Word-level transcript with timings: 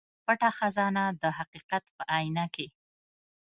پټه 0.25 0.49
خزانه 0.57 1.03
د 1.21 1.23
حقيقت 1.37 1.83
په 1.95 2.03
اينه 2.15 2.45
کې 2.55 2.67